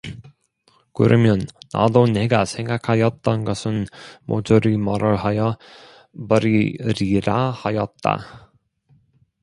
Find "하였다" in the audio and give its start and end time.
7.51-8.49